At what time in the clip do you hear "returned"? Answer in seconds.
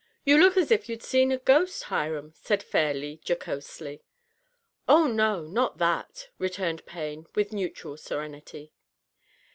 6.39-6.87